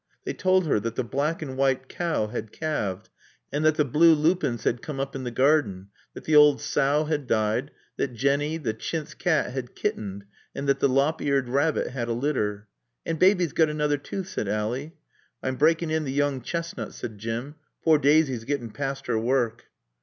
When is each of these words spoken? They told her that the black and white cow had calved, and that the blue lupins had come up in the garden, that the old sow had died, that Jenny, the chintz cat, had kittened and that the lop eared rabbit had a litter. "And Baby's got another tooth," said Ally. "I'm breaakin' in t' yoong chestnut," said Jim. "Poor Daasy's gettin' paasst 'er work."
They 0.25 0.33
told 0.33 0.65
her 0.65 0.79
that 0.79 0.95
the 0.95 1.03
black 1.03 1.43
and 1.43 1.55
white 1.55 1.87
cow 1.87 2.25
had 2.25 2.51
calved, 2.51 3.09
and 3.51 3.63
that 3.63 3.75
the 3.75 3.85
blue 3.85 4.15
lupins 4.15 4.63
had 4.63 4.81
come 4.81 4.99
up 4.99 5.15
in 5.15 5.25
the 5.25 5.29
garden, 5.29 5.89
that 6.15 6.23
the 6.23 6.35
old 6.35 6.59
sow 6.59 7.03
had 7.05 7.27
died, 7.27 7.69
that 7.97 8.15
Jenny, 8.15 8.57
the 8.57 8.73
chintz 8.73 9.13
cat, 9.13 9.53
had 9.53 9.75
kittened 9.75 10.25
and 10.55 10.67
that 10.67 10.79
the 10.79 10.89
lop 10.89 11.21
eared 11.21 11.47
rabbit 11.49 11.89
had 11.91 12.07
a 12.07 12.13
litter. 12.13 12.67
"And 13.05 13.19
Baby's 13.19 13.53
got 13.53 13.69
another 13.69 13.97
tooth," 13.99 14.29
said 14.29 14.47
Ally. 14.49 14.87
"I'm 15.43 15.55
breaakin' 15.55 15.91
in 15.91 16.03
t' 16.03 16.17
yoong 16.17 16.41
chestnut," 16.43 16.95
said 16.95 17.19
Jim. 17.19 17.53
"Poor 17.83 17.99
Daasy's 17.99 18.43
gettin' 18.43 18.71
paasst 18.71 19.07
'er 19.07 19.19
work." 19.19 19.65